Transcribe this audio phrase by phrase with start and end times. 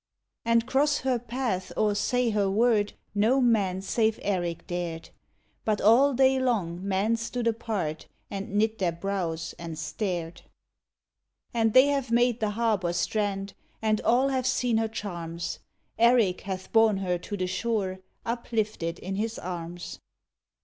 [0.45, 5.11] And cross her path or say her word No man save Erik dared;
[5.63, 10.41] But all day long men stood apart, And knit their brows, and stared.
[11.53, 15.59] And they have made the harbor strand, And all have seen her charms;
[15.99, 19.99] Erik hath borne her to the shore Uplifted hi his arms.